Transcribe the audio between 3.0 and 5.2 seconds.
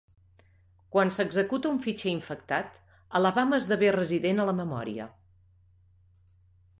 Alabama esdevé resident a la memòria.